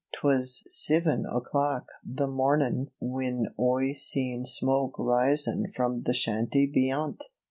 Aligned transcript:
"'Twas 0.17 0.63
siven 0.67 1.27
o'clock 1.27 1.87
the 2.03 2.25
mornin' 2.25 2.89
whin 2.99 3.49
Oi 3.59 3.93
seen 3.93 4.43
smoke 4.45 4.95
risin' 4.97 5.67
from 5.75 6.01
the 6.07 6.13
shanty 6.15 6.65
beyant. 6.65 7.25